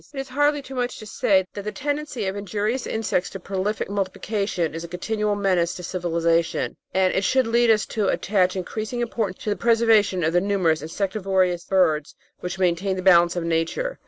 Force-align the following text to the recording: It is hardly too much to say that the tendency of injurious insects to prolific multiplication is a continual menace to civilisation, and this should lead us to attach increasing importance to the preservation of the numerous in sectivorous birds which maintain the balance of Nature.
It 0.15 0.19
is 0.19 0.29
hardly 0.29 0.63
too 0.63 0.73
much 0.73 0.97
to 0.97 1.05
say 1.05 1.45
that 1.53 1.61
the 1.61 1.71
tendency 1.71 2.25
of 2.25 2.35
injurious 2.35 2.87
insects 2.87 3.29
to 3.29 3.39
prolific 3.39 3.87
multiplication 3.87 4.73
is 4.73 4.83
a 4.83 4.87
continual 4.87 5.35
menace 5.35 5.75
to 5.75 5.83
civilisation, 5.83 6.75
and 6.91 7.13
this 7.13 7.23
should 7.23 7.45
lead 7.45 7.69
us 7.69 7.85
to 7.85 8.07
attach 8.07 8.55
increasing 8.55 9.01
importance 9.01 9.43
to 9.43 9.51
the 9.51 9.55
preservation 9.55 10.23
of 10.23 10.33
the 10.33 10.41
numerous 10.41 10.81
in 10.81 10.87
sectivorous 10.87 11.65
birds 11.65 12.15
which 12.39 12.57
maintain 12.57 12.95
the 12.95 13.03
balance 13.03 13.35
of 13.35 13.43
Nature. 13.43 13.99